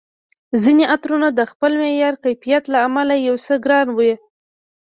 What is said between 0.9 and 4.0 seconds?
عطرونه د خپل معیار، کیفیت له امله یو څه ګران